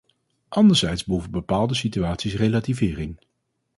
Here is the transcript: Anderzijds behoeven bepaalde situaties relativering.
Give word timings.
Anderzijds 0.49 1.03
behoeven 1.05 1.31
bepaalde 1.31 1.73
situaties 1.73 2.35
relativering. 2.35 3.19